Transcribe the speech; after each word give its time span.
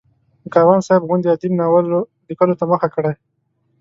د 0.43 0.45
کاروان 0.53 0.79
صاحب 0.87 1.01
غوندې 1.07 1.27
ادیب 1.31 1.53
ناول 1.59 1.85
لیکلو 2.27 2.57
ته 2.59 2.65
مخه 2.71 2.87
کړي. 2.95 3.13